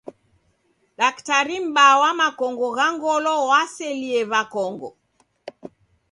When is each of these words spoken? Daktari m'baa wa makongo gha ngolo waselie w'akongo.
Daktari 0.97 1.57
m'baa 1.63 1.95
wa 2.01 2.11
makongo 2.19 2.67
gha 2.77 2.87
ngolo 2.97 3.31
waselie 3.49 4.21
w'akongo. 4.31 4.89